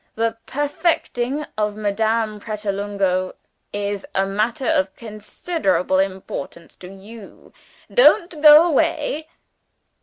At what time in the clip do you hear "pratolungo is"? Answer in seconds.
2.39-4.03